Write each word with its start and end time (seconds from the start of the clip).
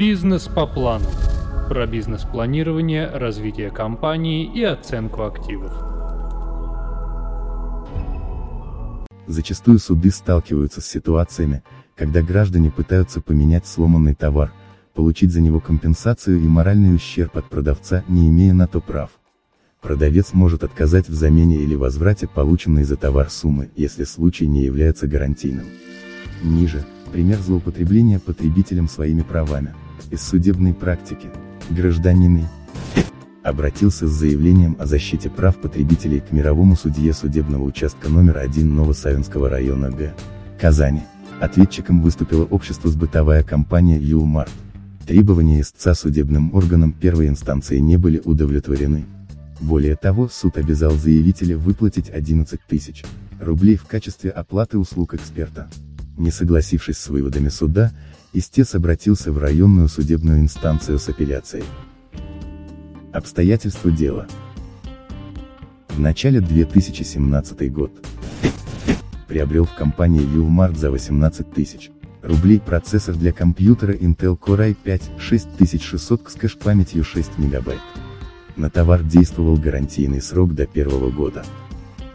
Бизнес 0.00 0.48
по 0.48 0.66
плану. 0.66 1.04
Про 1.68 1.86
бизнес-планирование, 1.86 3.06
развитие 3.06 3.70
компании 3.70 4.50
и 4.50 4.62
оценку 4.64 5.24
активов. 5.24 5.74
Зачастую 9.26 9.78
суды 9.78 10.10
сталкиваются 10.10 10.80
с 10.80 10.86
ситуациями, 10.86 11.62
когда 11.96 12.22
граждане 12.22 12.70
пытаются 12.70 13.20
поменять 13.20 13.66
сломанный 13.66 14.14
товар, 14.14 14.54
получить 14.94 15.32
за 15.32 15.42
него 15.42 15.60
компенсацию 15.60 16.38
и 16.40 16.48
моральный 16.48 16.94
ущерб 16.94 17.36
от 17.36 17.50
продавца, 17.50 18.02
не 18.08 18.30
имея 18.30 18.54
на 18.54 18.66
то 18.66 18.80
прав. 18.80 19.10
Продавец 19.82 20.32
может 20.32 20.64
отказать 20.64 21.10
в 21.10 21.12
замене 21.12 21.56
или 21.56 21.74
возврате 21.74 22.26
полученной 22.26 22.84
за 22.84 22.96
товар 22.96 23.28
суммы, 23.28 23.68
если 23.76 24.04
случай 24.04 24.46
не 24.46 24.62
является 24.62 25.06
гарантийным. 25.06 25.66
Ниже, 26.42 26.86
пример 27.12 27.38
злоупотребления 27.40 28.18
потребителем 28.18 28.88
своими 28.88 29.20
правами. 29.20 29.74
Из 30.08 30.22
судебной 30.22 30.72
практики. 30.72 31.28
Гражданин 31.68 32.46
обратился 33.42 34.08
с 34.08 34.10
заявлением 34.10 34.76
о 34.78 34.86
защите 34.86 35.30
прав 35.30 35.60
потребителей 35.60 36.20
к 36.20 36.32
мировому 36.32 36.76
судье 36.76 37.12
судебного 37.12 37.64
участка 37.64 38.08
номер 38.08 38.38
1 38.38 38.74
Новосавинского 38.74 39.48
района 39.48 39.90
Г. 39.90 40.14
Казани. 40.60 41.02
Ответчиком 41.40 42.02
выступило 42.02 42.44
общество 42.44 42.90
сбытовая 42.90 43.42
компания 43.42 43.98
«Юлмарт». 43.98 44.50
Требования 45.06 45.60
истца 45.60 45.94
судебным 45.94 46.54
органам 46.54 46.92
первой 46.92 47.28
инстанции 47.28 47.78
не 47.78 47.96
были 47.96 48.20
удовлетворены. 48.24 49.04
Более 49.60 49.96
того, 49.96 50.28
суд 50.28 50.56
обязал 50.56 50.92
заявителя 50.92 51.56
выплатить 51.56 52.10
11 52.10 52.60
тысяч 52.66 53.04
рублей 53.40 53.76
в 53.76 53.84
качестве 53.84 54.30
оплаты 54.30 54.78
услуг 54.78 55.14
эксперта. 55.14 55.68
Не 56.20 56.30
согласившись 56.30 56.98
с 56.98 57.08
выводами 57.08 57.48
суда, 57.48 57.92
истец 58.34 58.74
обратился 58.74 59.32
в 59.32 59.38
районную 59.38 59.88
судебную 59.88 60.40
инстанцию 60.40 60.98
с 60.98 61.08
апелляцией. 61.08 61.64
Обстоятельства 63.10 63.90
дела. 63.90 64.26
В 65.88 65.98
начале 65.98 66.42
2017 66.42 67.72
год 67.72 67.90
приобрел 69.28 69.64
в 69.64 69.74
компании 69.74 70.20
Юлмарт 70.20 70.76
за 70.76 70.90
18 70.90 71.54
тысяч 71.54 71.90
рублей 72.20 72.60
процессор 72.60 73.14
для 73.14 73.32
компьютера 73.32 73.94
Intel 73.94 74.38
Core 74.38 74.76
i5 74.84 75.18
6600 75.18 76.30
с 76.30 76.34
кэш-памятью 76.34 77.02
6 77.02 77.38
мегабайт. 77.38 77.80
На 78.56 78.68
товар 78.68 79.02
действовал 79.02 79.56
гарантийный 79.56 80.20
срок 80.20 80.54
до 80.54 80.66
первого 80.66 81.10
года. 81.10 81.46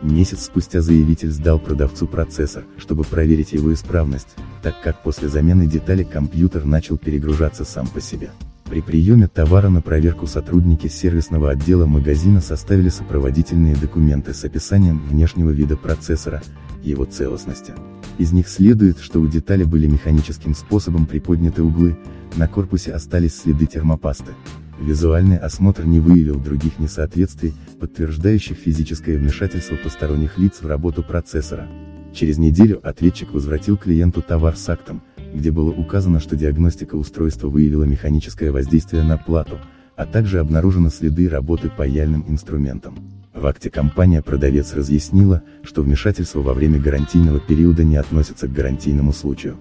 Месяц 0.05 0.45
спустя 0.45 0.81
заявитель 0.81 1.31
сдал 1.31 1.57
продавцу 1.57 2.05
процессор, 2.05 2.63
чтобы 2.77 3.03
проверить 3.03 3.53
его 3.53 3.73
исправность, 3.73 4.35
так 4.61 4.79
как 4.83 5.01
после 5.01 5.29
замены 5.29 5.65
детали 5.65 6.03
компьютер 6.03 6.63
начал 6.63 6.97
перегружаться 6.97 7.65
сам 7.65 7.87
по 7.87 7.99
себе. 7.99 8.29
При 8.65 8.81
приеме 8.81 9.27
товара 9.27 9.69
на 9.69 9.81
проверку 9.81 10.27
сотрудники 10.27 10.87
сервисного 10.87 11.49
отдела 11.49 11.87
магазина 11.87 12.39
составили 12.39 12.89
сопроводительные 12.89 13.75
документы 13.75 14.35
с 14.35 14.43
описанием 14.43 14.99
внешнего 14.99 15.49
вида 15.49 15.75
процессора, 15.75 16.43
его 16.83 17.05
целостности. 17.05 17.73
Из 18.19 18.31
них 18.31 18.47
следует, 18.47 18.99
что 18.99 19.19
у 19.19 19.27
детали 19.27 19.63
были 19.63 19.87
механическим 19.87 20.53
способом 20.53 21.07
приподняты 21.07 21.63
углы, 21.63 21.97
на 22.35 22.47
корпусе 22.47 22.93
остались 22.93 23.41
следы 23.41 23.65
термопасты. 23.65 24.33
Визуальный 24.79 25.37
осмотр 25.37 25.85
не 25.85 25.99
выявил 25.99 26.39
других 26.39 26.79
несоответствий, 26.79 27.53
подтверждающих 27.79 28.57
физическое 28.57 29.17
вмешательство 29.17 29.75
посторонних 29.75 30.37
лиц 30.37 30.61
в 30.61 30.67
работу 30.67 31.01
процессора. 31.01 31.67
Через 32.13 32.37
неделю 32.37 32.79
ответчик 32.83 33.31
возвратил 33.31 33.77
клиенту 33.77 34.21
товар 34.21 34.55
с 34.55 34.67
актом, 34.69 35.01
где 35.33 35.51
было 35.51 35.71
указано, 35.71 36.19
что 36.19 36.35
диагностика 36.35 36.95
устройства 36.95 37.47
выявила 37.47 37.83
механическое 37.83 38.51
воздействие 38.51 39.03
на 39.03 39.17
плату, 39.17 39.59
а 39.95 40.05
также 40.05 40.39
обнаружены 40.39 40.89
следы 40.89 41.29
работы 41.29 41.69
паяльным 41.69 42.25
инструментом. 42.27 42.97
В 43.33 43.45
акте 43.47 43.69
компания-продавец 43.69 44.73
разъяснила, 44.73 45.43
что 45.63 45.81
вмешательство 45.81 46.39
во 46.39 46.53
время 46.53 46.79
гарантийного 46.79 47.39
периода 47.39 47.83
не 47.83 47.97
относится 47.97 48.47
к 48.47 48.53
гарантийному 48.53 49.11
случаю. 49.11 49.57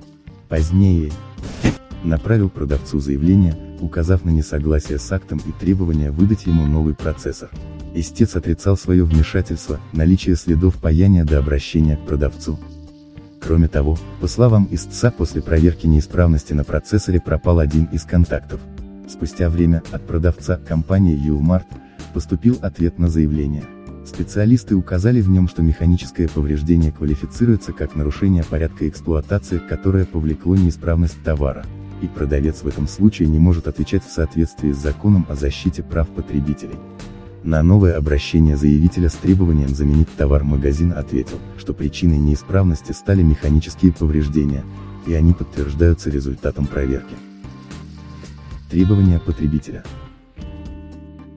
Позднее 0.48 1.10
направил 2.04 2.50
продавцу 2.50 3.00
заявление, 3.00 3.56
указав 3.80 4.24
на 4.24 4.30
несогласие 4.30 4.98
с 4.98 5.10
актом 5.12 5.40
и 5.46 5.52
требование 5.52 6.10
выдать 6.10 6.46
ему 6.46 6.66
новый 6.66 6.94
процессор. 6.94 7.50
Истец 7.94 8.36
отрицал 8.36 8.76
свое 8.76 9.04
вмешательство, 9.04 9.80
наличие 9.92 10.36
следов 10.36 10.76
паяния 10.76 11.24
до 11.24 11.38
обращения 11.38 11.96
к 11.96 12.06
продавцу. 12.06 12.58
Кроме 13.40 13.68
того, 13.68 13.98
по 14.20 14.26
словам 14.26 14.66
истца 14.70 15.10
после 15.10 15.42
проверки 15.42 15.86
неисправности 15.86 16.54
на 16.54 16.64
процессоре 16.64 17.20
пропал 17.20 17.58
один 17.58 17.84
из 17.86 18.04
контактов. 18.04 18.60
Спустя 19.08 19.50
время, 19.50 19.82
от 19.92 20.06
продавца, 20.06 20.56
компании 20.56 21.16
Юлмарт, 21.16 21.66
поступил 22.14 22.58
ответ 22.62 22.98
на 22.98 23.08
заявление. 23.08 23.64
Специалисты 24.06 24.74
указали 24.74 25.20
в 25.20 25.28
нем, 25.28 25.46
что 25.46 25.62
механическое 25.62 26.28
повреждение 26.28 26.90
квалифицируется 26.90 27.72
как 27.72 27.94
нарушение 27.96 28.44
порядка 28.44 28.88
эксплуатации, 28.88 29.58
которое 29.58 30.04
повлекло 30.04 30.56
неисправность 30.56 31.22
товара 31.22 31.64
и 32.04 32.08
продавец 32.08 32.62
в 32.62 32.68
этом 32.68 32.86
случае 32.86 33.28
не 33.28 33.38
может 33.38 33.66
отвечать 33.66 34.04
в 34.04 34.12
соответствии 34.12 34.72
с 34.72 34.76
законом 34.76 35.26
о 35.28 35.34
защите 35.34 35.82
прав 35.82 36.08
потребителей. 36.08 36.76
На 37.42 37.62
новое 37.62 37.96
обращение 37.96 38.56
заявителя 38.56 39.08
с 39.08 39.14
требованием 39.14 39.68
заменить 39.68 40.08
товар 40.16 40.44
магазин 40.44 40.92
ответил, 40.92 41.38
что 41.58 41.74
причиной 41.74 42.18
неисправности 42.18 42.92
стали 42.92 43.22
механические 43.22 43.92
повреждения, 43.92 44.64
и 45.06 45.14
они 45.14 45.32
подтверждаются 45.32 46.10
результатом 46.10 46.66
проверки. 46.66 47.14
Требования 48.70 49.18
потребителя. 49.18 49.84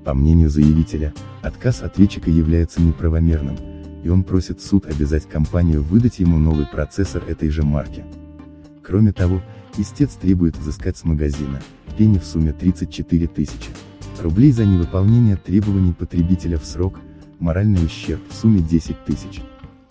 По 0.06 0.14
мнению 0.14 0.50
заявителя, 0.50 1.14
отказ 1.42 1.82
ответчика 1.82 2.30
является 2.30 2.82
неправомерным, 2.82 3.58
и 4.04 4.10
он 4.10 4.24
просит 4.24 4.62
суд 4.62 4.86
обязать 4.86 5.28
компанию 5.28 5.84
выдать 5.84 6.20
ему 6.20 6.38
новый 6.38 6.66
процессор 6.66 7.24
этой 7.28 7.50
же 7.50 7.64
марки. 7.64 8.06
Кроме 8.82 9.12
того, 9.12 9.42
Истец 9.80 10.16
требует 10.16 10.58
взыскать 10.58 10.98
с 10.98 11.04
магазина, 11.04 11.62
пени 11.98 12.18
в 12.18 12.26
сумме 12.26 12.52
34 12.52 13.28
тысячи. 13.28 13.70
Рублей 14.20 14.52
за 14.52 14.66
невыполнение 14.66 15.36
требований 15.36 15.94
потребителя 15.94 16.58
в 16.58 16.66
срок, 16.66 17.00
моральный 17.38 17.86
ущерб 17.86 18.22
в 18.28 18.34
сумме 18.34 18.60
10 18.60 19.06
тысяч. 19.06 19.42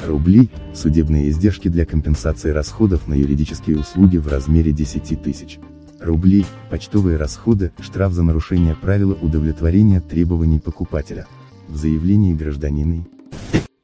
Рублей, 0.00 0.50
судебные 0.74 1.30
издержки 1.30 1.68
для 1.68 1.86
компенсации 1.86 2.50
расходов 2.50 3.06
на 3.06 3.14
юридические 3.14 3.78
услуги 3.78 4.16
в 4.16 4.26
размере 4.26 4.72
10 4.72 5.22
тысяч. 5.22 5.60
Рублей, 6.00 6.44
почтовые 6.68 7.16
расходы, 7.16 7.70
штраф 7.80 8.12
за 8.12 8.24
нарушение 8.24 8.74
правила 8.74 9.14
удовлетворения 9.14 10.00
требований 10.00 10.58
покупателя. 10.58 11.26
В 11.68 11.76
заявлении 11.76 12.34
гражданин 12.34 13.06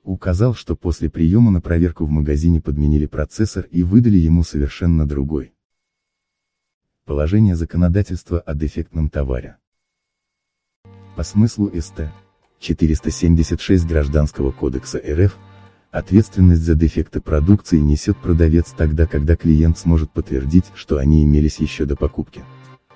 указал, 0.02 0.54
что 0.54 0.74
после 0.74 1.08
приема 1.08 1.52
на 1.52 1.60
проверку 1.60 2.04
в 2.04 2.10
магазине 2.10 2.60
подменили 2.60 3.06
процессор 3.06 3.66
и 3.70 3.84
выдали 3.84 4.18
ему 4.18 4.42
совершенно 4.42 5.06
другой. 5.06 5.52
Положение 7.04 7.56
законодательства 7.56 8.38
о 8.38 8.54
дефектном 8.54 9.10
товаре. 9.10 9.56
По 11.16 11.24
смыслу 11.24 11.68
СТ 11.76 12.12
476 12.60 13.84
Гражданского 13.88 14.52
кодекса 14.52 14.98
РФ, 15.04 15.36
ответственность 15.90 16.62
за 16.62 16.76
дефекты 16.76 17.20
продукции 17.20 17.78
несет 17.78 18.16
продавец 18.18 18.72
тогда, 18.76 19.06
когда 19.06 19.34
клиент 19.34 19.78
сможет 19.78 20.12
подтвердить, 20.12 20.66
что 20.76 20.98
они 20.98 21.24
имелись 21.24 21.58
еще 21.58 21.86
до 21.86 21.96
покупки. 21.96 22.44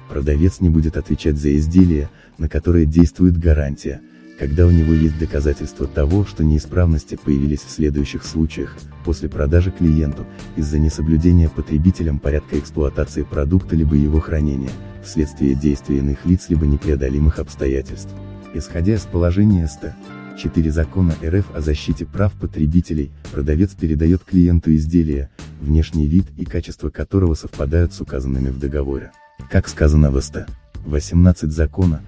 Продавец 0.09 0.61
не 0.61 0.71
будет 0.71 0.97
отвечать 0.97 1.37
за 1.37 1.57
изделия, 1.57 2.09
на 2.39 2.49
которые 2.49 2.87
действует 2.87 3.37
гарантия, 3.37 4.01
когда 4.39 4.67
у 4.67 4.71
него 4.71 4.93
есть 4.93 5.19
доказательства 5.19 5.87
того, 5.87 6.25
что 6.27 6.45
неисправности 6.45 7.19
появились 7.23 7.63
в 7.63 7.71
следующих 7.71 8.25
случаях, 8.25 8.77
после 9.05 9.29
продажи 9.29 9.71
клиенту, 9.71 10.27
из-за 10.57 10.79
несоблюдения 10.79 11.49
потребителем 11.49 12.19
порядка 12.19 12.59
эксплуатации 12.59 13.23
продукта 13.23 13.77
либо 13.77 13.95
его 13.95 14.21
хранения, 14.21 14.71
вследствие 15.03 15.55
действия 15.55 15.99
иных 15.99 16.27
лиц 16.27 16.47
либо 16.49 16.67
непреодолимых 16.67 17.39
обстоятельств. 17.39 18.11
Исходя 18.55 18.95
из 18.95 19.03
положения 19.03 19.67
СТ. 19.67 19.95
4 20.39 20.71
закона 20.71 21.15
РФ 21.25 21.47
о 21.55 21.63
защите 21.63 22.05
прав 22.05 22.33
потребителей, 22.35 23.11
продавец 23.33 23.75
передает 23.75 24.23
клиенту 24.23 24.75
изделие, 24.75 25.31
внешний 25.63 26.07
вид 26.07 26.27
и 26.37 26.45
качество 26.45 26.91
которого 26.91 27.33
совпадают 27.35 27.95
с 27.95 28.03
указанными 28.03 28.51
в 28.51 28.59
договоре. 28.59 29.13
Как 29.51 29.67
сказано 29.67 30.11
в 30.11 30.21
СТ. 30.21 30.47
18 30.85 31.51
закона, 31.51 32.03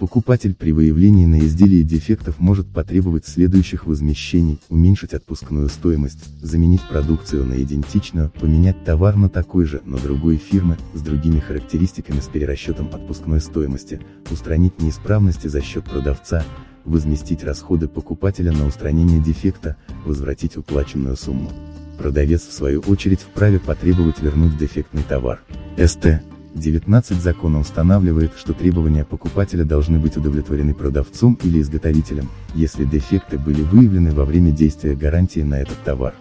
Покупатель 0.00 0.54
при 0.54 0.72
выявлении 0.72 1.26
на 1.26 1.40
изделии 1.40 1.82
дефектов 1.82 2.40
может 2.40 2.66
потребовать 2.66 3.26
следующих 3.26 3.84
возмещений, 3.84 4.58
уменьшить 4.70 5.12
отпускную 5.12 5.68
стоимость, 5.68 6.24
заменить 6.40 6.80
продукцию 6.88 7.44
на 7.44 7.62
идентичную, 7.62 8.30
поменять 8.40 8.82
товар 8.82 9.16
на 9.16 9.28
такой 9.28 9.66
же, 9.66 9.82
но 9.84 9.98
другой 9.98 10.38
фирмы, 10.38 10.78
с 10.94 11.02
другими 11.02 11.38
характеристиками 11.38 12.20
с 12.20 12.28
перерасчетом 12.28 12.88
отпускной 12.90 13.42
стоимости, 13.42 14.00
устранить 14.30 14.80
неисправности 14.80 15.48
за 15.48 15.60
счет 15.60 15.84
продавца, 15.84 16.44
возместить 16.86 17.44
расходы 17.44 17.86
покупателя 17.86 18.52
на 18.52 18.64
устранение 18.64 19.20
дефекта, 19.20 19.76
возвратить 20.06 20.56
уплаченную 20.56 21.14
сумму. 21.14 21.50
Продавец 21.98 22.46
в 22.46 22.52
свою 22.54 22.80
очередь 22.80 23.20
вправе 23.20 23.60
потребовать 23.60 24.22
вернуть 24.22 24.56
дефектный 24.56 25.02
товар. 25.02 25.42
СТ. 25.76 26.22
19 26.54 27.20
закона 27.20 27.60
устанавливает, 27.60 28.32
что 28.36 28.52
требования 28.52 29.04
покупателя 29.04 29.64
должны 29.64 29.98
быть 29.98 30.16
удовлетворены 30.16 30.74
продавцом 30.74 31.38
или 31.42 31.60
изготовителем, 31.60 32.28
если 32.54 32.84
дефекты 32.84 33.38
были 33.38 33.62
выявлены 33.62 34.12
во 34.12 34.24
время 34.24 34.50
действия 34.50 34.94
гарантии 34.94 35.40
на 35.40 35.60
этот 35.60 35.78
товар. 35.84 36.14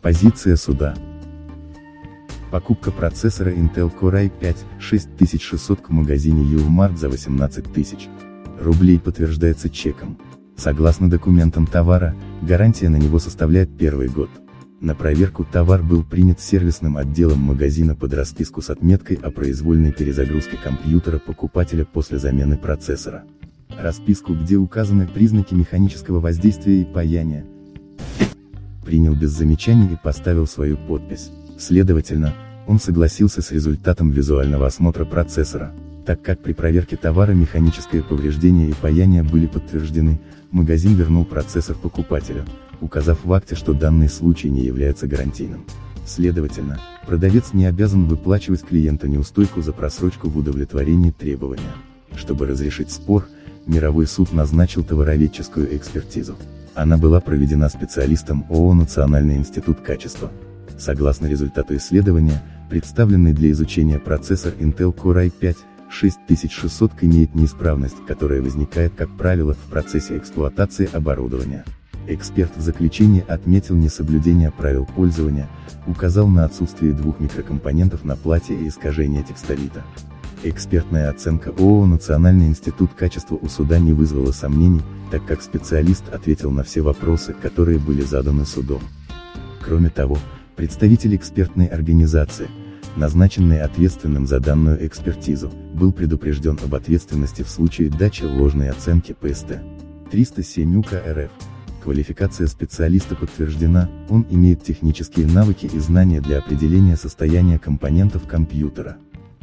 Позиция 0.00 0.56
суда. 0.56 0.96
Покупка 2.50 2.90
процессора 2.90 3.52
Intel 3.52 3.90
Core 3.98 4.30
i5 4.30 4.56
6600 4.80 5.80
к 5.80 5.90
магазине 5.90 6.42
Uwmart 6.42 6.96
за 6.96 7.08
18 7.08 7.72
тысяч 7.72 8.08
рублей 8.60 8.98
подтверждается 8.98 9.70
чеком. 9.70 10.18
Согласно 10.56 11.08
документам 11.08 11.66
товара, 11.66 12.14
гарантия 12.42 12.88
на 12.88 12.96
него 12.96 13.18
составляет 13.18 13.76
первый 13.76 14.08
год. 14.08 14.28
На 14.82 14.96
проверку 14.96 15.44
товар 15.44 15.80
был 15.80 16.02
принят 16.02 16.40
сервисным 16.40 16.96
отделом 16.96 17.38
магазина 17.38 17.94
под 17.94 18.14
расписку 18.14 18.60
с 18.62 18.68
отметкой 18.68 19.16
о 19.22 19.30
произвольной 19.30 19.92
перезагрузке 19.92 20.56
компьютера 20.56 21.20
покупателя 21.20 21.84
после 21.84 22.18
замены 22.18 22.56
процессора. 22.56 23.22
Расписку, 23.78 24.34
где 24.34 24.56
указаны 24.56 25.06
признаки 25.06 25.54
механического 25.54 26.18
воздействия 26.18 26.80
и 26.80 26.84
паяния. 26.84 27.46
Принял 28.84 29.14
без 29.14 29.30
замечаний 29.30 29.86
и 29.92 29.98
поставил 30.02 30.48
свою 30.48 30.76
подпись. 30.76 31.30
Следовательно, 31.60 32.34
он 32.66 32.80
согласился 32.80 33.40
с 33.40 33.52
результатом 33.52 34.10
визуального 34.10 34.66
осмотра 34.66 35.04
процессора. 35.04 35.72
Так 36.04 36.22
как 36.22 36.40
при 36.40 36.54
проверке 36.54 36.96
товара 36.96 37.30
механическое 37.30 38.02
повреждение 38.02 38.70
и 38.70 38.74
паяние 38.74 39.22
были 39.22 39.46
подтверждены, 39.46 40.20
магазин 40.50 40.96
вернул 40.96 41.24
процессор 41.24 41.76
покупателю, 41.76 42.44
указав 42.82 43.24
в 43.24 43.32
акте, 43.32 43.54
что 43.54 43.72
данный 43.72 44.08
случай 44.08 44.50
не 44.50 44.62
является 44.62 45.06
гарантийным. 45.06 45.64
Следовательно, 46.04 46.80
продавец 47.06 47.52
не 47.52 47.64
обязан 47.64 48.06
выплачивать 48.06 48.64
клиенту 48.64 49.06
неустойку 49.06 49.62
за 49.62 49.72
просрочку 49.72 50.28
в 50.28 50.36
удовлетворении 50.36 51.12
требования. 51.12 51.72
Чтобы 52.16 52.46
разрешить 52.46 52.90
спор, 52.90 53.26
мировой 53.66 54.06
суд 54.06 54.32
назначил 54.32 54.82
товароведческую 54.82 55.74
экспертизу. 55.76 56.36
Она 56.74 56.98
была 56.98 57.20
проведена 57.20 57.68
специалистом 57.68 58.44
ООО 58.50 58.74
«Национальный 58.74 59.36
институт 59.36 59.80
качества». 59.80 60.30
Согласно 60.78 61.26
результату 61.26 61.76
исследования, 61.76 62.42
представленный 62.68 63.32
для 63.32 63.50
изучения 63.52 63.98
процессор 63.98 64.54
Intel 64.58 64.94
Core 64.94 65.30
i5 65.30 65.56
6600 65.90 66.92
имеет 67.02 67.34
неисправность, 67.34 68.04
которая 68.08 68.40
возникает, 68.40 68.94
как 68.96 69.10
правило, 69.16 69.54
в 69.54 69.70
процессе 69.70 70.16
эксплуатации 70.16 70.88
оборудования. 70.90 71.64
Эксперт 72.08 72.56
в 72.56 72.60
заключении 72.60 73.24
отметил 73.26 73.76
несоблюдение 73.76 74.50
правил 74.50 74.86
пользования, 74.86 75.48
указал 75.86 76.26
на 76.28 76.44
отсутствие 76.44 76.92
двух 76.92 77.20
микрокомпонентов 77.20 78.04
на 78.04 78.16
плате 78.16 78.54
и 78.54 78.68
искажение 78.68 79.22
текстолита. 79.22 79.84
Экспертная 80.42 81.08
оценка 81.08 81.50
ООО 81.50 81.86
«Национальный 81.86 82.48
институт 82.48 82.94
качества» 82.94 83.38
у 83.40 83.48
суда 83.48 83.78
не 83.78 83.92
вызвала 83.92 84.32
сомнений, 84.32 84.82
так 85.12 85.24
как 85.24 85.40
специалист 85.40 86.02
ответил 86.12 86.50
на 86.50 86.64
все 86.64 86.80
вопросы, 86.80 87.32
которые 87.32 87.78
были 87.78 88.02
заданы 88.02 88.44
судом. 88.44 88.82
Кроме 89.64 89.88
того, 89.88 90.18
представитель 90.56 91.14
экспертной 91.14 91.66
организации, 91.66 92.48
назначенный 92.96 93.60
ответственным 93.60 94.26
за 94.26 94.40
данную 94.40 94.84
экспертизу, 94.84 95.52
был 95.74 95.92
предупрежден 95.92 96.58
об 96.64 96.74
ответственности 96.74 97.42
в 97.42 97.48
случае 97.48 97.90
дачи 97.90 98.24
ложной 98.24 98.70
оценки 98.70 99.12
ПСТ. 99.12 99.60
307 100.10 100.76
УК 100.76 100.94
РФ. 101.06 101.30
Квалификация 101.82 102.46
специалиста 102.46 103.16
подтверждена, 103.16 103.90
он 104.08 104.24
имеет 104.30 104.62
технические 104.62 105.26
навыки 105.26 105.66
и 105.66 105.78
знания 105.80 106.20
для 106.20 106.38
определения 106.38 106.96
состояния 106.96 107.58
компонентов 107.58 108.28
компьютера. 108.28 108.98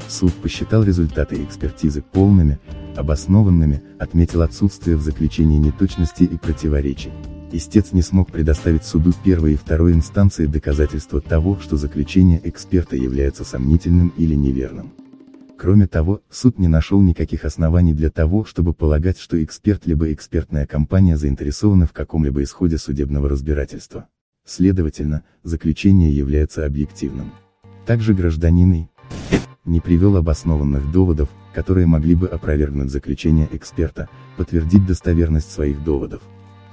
Суд 0.07 0.33
посчитал 0.35 0.83
результаты 0.83 1.43
экспертизы 1.43 2.01
полными, 2.01 2.57
обоснованными, 2.95 3.83
отметил 3.99 4.41
отсутствие 4.41 4.95
в 4.95 5.01
заключении 5.01 5.57
неточностей 5.57 6.25
и 6.25 6.37
противоречий. 6.37 7.11
Истец 7.51 7.91
не 7.91 8.01
смог 8.01 8.31
предоставить 8.31 8.85
суду 8.85 9.11
первой 9.23 9.53
и 9.53 9.57
второй 9.57 9.91
инстанции 9.91 10.45
доказательства 10.45 11.19
того, 11.19 11.59
что 11.59 11.75
заключение 11.75 12.39
эксперта 12.45 12.95
является 12.95 13.43
сомнительным 13.43 14.13
или 14.17 14.35
неверным. 14.35 14.93
Кроме 15.59 15.87
того, 15.87 16.21
суд 16.29 16.57
не 16.57 16.69
нашел 16.69 17.01
никаких 17.01 17.43
оснований 17.43 17.93
для 17.93 18.09
того, 18.09 18.45
чтобы 18.45 18.73
полагать, 18.73 19.19
что 19.19 19.43
эксперт 19.43 19.85
либо 19.85 20.13
экспертная 20.13 20.65
компания 20.65 21.17
заинтересованы 21.17 21.85
в 21.85 21.91
каком-либо 21.91 22.41
исходе 22.43 22.77
судебного 22.77 23.27
разбирательства. 23.27 24.07
Следовательно, 24.45 25.23
заключение 25.43 26.15
является 26.15 26.65
объективным. 26.65 27.33
Также 27.85 28.13
гражданин 28.13 28.87
не 29.65 29.81
привел 29.81 30.15
обоснованных 30.15 30.93
доводов, 30.93 31.27
которые 31.53 31.87
могли 31.87 32.15
бы 32.15 32.29
опровергнуть 32.29 32.89
заключение 32.89 33.49
эксперта, 33.51 34.07
подтвердить 34.37 34.87
достоверность 34.87 35.51
своих 35.51 35.83
доводов. 35.83 36.21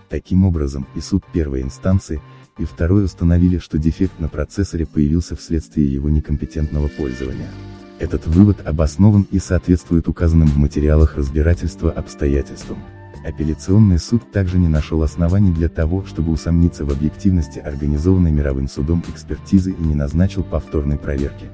Таким 0.08 0.44
образом, 0.44 0.86
и 0.94 1.00
суд 1.00 1.24
первой 1.32 1.62
инстанции, 1.62 2.22
и 2.56 2.64
второй 2.64 3.06
установили, 3.06 3.58
что 3.58 3.78
дефект 3.78 4.20
на 4.20 4.28
процессоре 4.28 4.86
появился 4.86 5.34
вследствие 5.34 5.92
его 5.92 6.08
некомпетентного 6.08 6.86
пользования. 6.86 7.48
Этот 7.98 8.26
вывод 8.26 8.66
обоснован 8.66 9.26
и 9.30 9.38
соответствует 9.38 10.06
указанным 10.06 10.48
в 10.48 10.58
материалах 10.58 11.16
разбирательства 11.16 11.90
обстоятельствам. 11.90 12.78
Апелляционный 13.26 13.98
суд 13.98 14.30
также 14.30 14.58
не 14.58 14.68
нашел 14.68 15.02
оснований 15.02 15.50
для 15.50 15.68
того, 15.68 16.04
чтобы 16.04 16.30
усомниться 16.30 16.84
в 16.84 16.92
объективности 16.92 17.58
организованной 17.58 18.30
мировым 18.30 18.68
судом 18.68 19.02
экспертизы 19.08 19.72
и 19.72 19.82
не 19.82 19.94
назначил 19.94 20.44
повторной 20.44 20.98
проверки. 20.98 21.46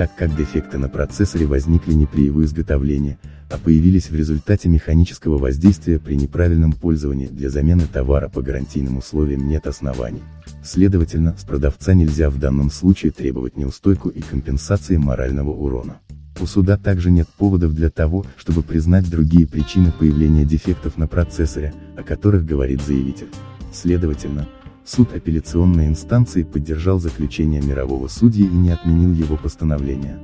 Так 0.00 0.16
как 0.16 0.34
дефекты 0.34 0.78
на 0.78 0.88
процессоре 0.88 1.44
возникли 1.44 1.92
не 1.92 2.06
при 2.06 2.22
его 2.22 2.42
изготовлении, 2.42 3.18
а 3.50 3.58
появились 3.58 4.08
в 4.08 4.14
результате 4.14 4.70
механического 4.70 5.36
воздействия 5.36 5.98
при 5.98 6.14
неправильном 6.14 6.72
пользовании 6.72 7.26
для 7.26 7.50
замены 7.50 7.82
товара 7.86 8.30
по 8.30 8.40
гарантийным 8.40 8.96
условиям 8.96 9.46
нет 9.46 9.66
оснований. 9.66 10.22
Следовательно, 10.64 11.36
с 11.36 11.44
продавца 11.44 11.92
нельзя 11.92 12.30
в 12.30 12.38
данном 12.38 12.70
случае 12.70 13.12
требовать 13.12 13.58
неустойку 13.58 14.08
и 14.08 14.22
компенсации 14.22 14.96
морального 14.96 15.50
урона. 15.50 15.98
У 16.40 16.46
суда 16.46 16.78
также 16.78 17.10
нет 17.10 17.28
поводов 17.36 17.74
для 17.74 17.90
того, 17.90 18.24
чтобы 18.38 18.62
признать 18.62 19.10
другие 19.10 19.46
причины 19.46 19.92
появления 19.92 20.46
дефектов 20.46 20.96
на 20.96 21.08
процессоре, 21.08 21.74
о 21.98 22.02
которых 22.02 22.46
говорит 22.46 22.80
заявитель. 22.80 23.28
Следовательно, 23.70 24.48
суд 24.90 25.14
апелляционной 25.14 25.86
инстанции 25.86 26.42
поддержал 26.42 26.98
заключение 26.98 27.62
мирового 27.62 28.08
судьи 28.08 28.44
и 28.44 28.54
не 28.54 28.70
отменил 28.70 29.12
его 29.12 29.36
постановление. 29.36 30.18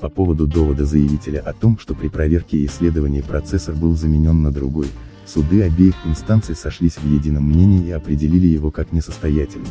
По 0.00 0.08
поводу 0.08 0.46
довода 0.46 0.86
заявителя 0.86 1.40
о 1.40 1.52
том, 1.52 1.78
что 1.78 1.94
при 1.94 2.08
проверке 2.08 2.58
и 2.58 2.66
исследовании 2.66 3.20
процессор 3.20 3.74
был 3.74 3.94
заменен 3.96 4.42
на 4.42 4.50
другой, 4.50 4.86
суды 5.26 5.62
обеих 5.62 5.94
инстанций 6.06 6.54
сошлись 6.54 6.94
в 6.94 7.04
едином 7.04 7.44
мнении 7.44 7.86
и 7.86 7.90
определили 7.90 8.46
его 8.46 8.70
как 8.70 8.92
несостоятельный. 8.92 9.68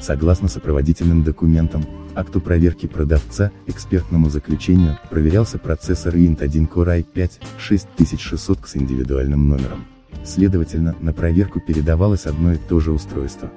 Согласно 0.00 0.48
сопроводительным 0.48 1.22
документам, 1.22 1.84
акту 2.14 2.40
проверки 2.40 2.86
продавца, 2.86 3.52
экспертному 3.66 4.30
заключению, 4.30 4.98
проверялся 5.10 5.58
процессор 5.58 6.14
INT1 6.14 6.70
Core 6.70 7.04
i5 7.04 7.32
6600 7.58 8.66
с 8.66 8.76
индивидуальным 8.76 9.48
номером. 9.48 9.84
Следовательно, 10.24 10.96
на 11.00 11.12
проверку 11.12 11.60
передавалось 11.60 12.24
одно 12.24 12.54
и 12.54 12.56
то 12.56 12.80
же 12.80 12.92
устройство. 12.92 13.50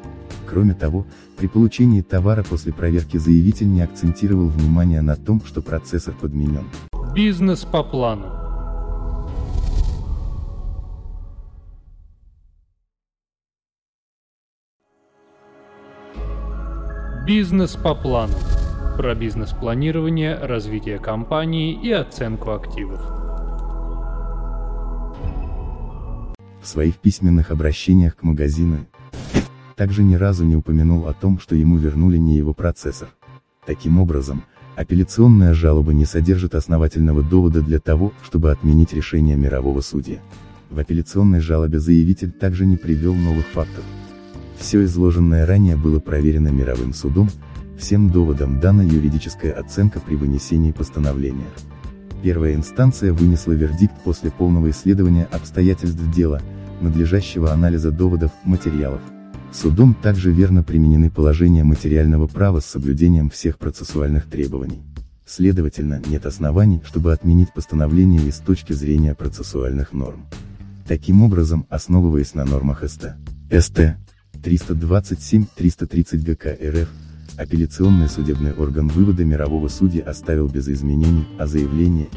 Кроме 0.49 0.73
того, 0.73 1.05
при 1.37 1.47
получении 1.47 2.01
товара 2.01 2.43
после 2.43 2.71
проверки 2.71 3.17
заявитель 3.17 3.69
не 3.69 3.81
акцентировал 3.81 4.47
внимание 4.47 5.01
на 5.01 5.15
том, 5.15 5.41
что 5.45 5.61
процессор 5.61 6.13
подменен. 6.13 6.65
Бизнес 7.13 7.65
по 7.65 7.83
плану. 7.83 8.31
Бизнес 17.27 17.75
по 17.75 17.93
плану. 17.93 18.33
Про 18.95 19.13
бизнес-планирование, 19.13 20.35
развитие 20.35 20.97
компании 20.97 21.77
и 21.83 21.91
оценку 21.91 22.51
активов. 22.51 23.01
В 26.61 26.65
своих 26.65 26.95
письменных 26.95 27.51
обращениях 27.51 28.15
к 28.15 28.23
магазину, 28.23 28.85
также 29.77 30.03
ни 30.03 30.15
разу 30.15 30.43
не 30.43 30.55
упомянул 30.55 31.07
о 31.07 31.13
том, 31.13 31.39
что 31.39 31.55
ему 31.55 31.77
вернули 31.77 32.17
не 32.17 32.36
его 32.36 32.53
процессор. 32.53 33.10
Таким 33.65 34.00
образом, 34.00 34.43
апелляционная 34.75 35.53
жалоба 35.53 35.93
не 35.93 36.05
содержит 36.05 36.55
основательного 36.55 37.22
довода 37.22 37.62
для 37.62 37.79
того, 37.79 38.12
чтобы 38.24 38.51
отменить 38.51 38.93
решение 38.93 39.38
мирового 39.38 39.81
судьи. 39.81 40.19
В 40.72 40.79
апелляционной 40.79 41.41
жалобе 41.41 41.79
заявитель 41.79 42.31
также 42.31 42.65
не 42.65 42.75
привел 42.75 43.13
новых 43.13 43.46
фактов. 43.46 43.84
Все 44.57 44.84
изложенное 44.84 45.46
ранее 45.46 45.77
было 45.77 46.00
проверено 46.00 46.48
мировым 46.48 46.93
судом, 46.93 47.29
всем 47.77 48.10
доводам 48.10 48.60
дана 48.60 48.81
юридическая 48.81 49.53
оценка 49.53 50.00
при 50.00 50.15
вынесении 50.15 50.72
постановления. 50.72 51.46
Первая 52.24 52.55
инстанция 52.55 53.13
вынесла 53.13 53.51
вердикт 53.51 53.93
после 54.03 54.31
полного 54.31 54.72
исследования 54.72 55.27
обстоятельств 55.31 56.01
дела, 56.10 56.41
надлежащего 56.81 57.51
анализа 57.51 57.91
доводов, 57.91 58.31
материалов. 58.43 59.01
Судом 59.51 59.93
также 59.93 60.31
верно 60.31 60.63
применены 60.63 61.09
положения 61.09 61.63
материального 61.63 62.27
права 62.27 62.59
с 62.59 62.65
соблюдением 62.65 63.29
всех 63.29 63.57
процессуальных 63.57 64.25
требований. 64.29 64.81
Следовательно, 65.25 66.01
нет 66.07 66.25
оснований, 66.25 66.81
чтобы 66.85 67.11
отменить 67.11 67.53
постановление 67.53 68.25
и 68.25 68.31
с 68.31 68.37
точки 68.37 68.73
зрения 68.73 69.13
процессуальных 69.15 69.93
норм. 69.93 70.25
Таким 70.87 71.21
образом, 71.21 71.65
основываясь 71.69 72.33
на 72.33 72.45
нормах 72.45 72.83
СТ, 72.87 73.15
СТ 73.51 73.97
327-330 74.33 76.17
ГК 76.19 76.51
РФ, 76.51 76.89
апелляционный 77.37 78.07
судебный 78.07 78.53
орган 78.53 78.87
вывода 78.87 79.25
мирового 79.25 79.67
судьи 79.67 79.99
оставил 79.99 80.47
без 80.47 80.69
изменений, 80.69 81.27
а 81.37 81.47
заявление 81.47 82.07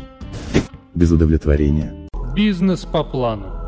без 0.94 1.10
удовлетворения. 1.10 1.92
Бизнес 2.34 2.84
по 2.84 3.02
плану. 3.02 3.59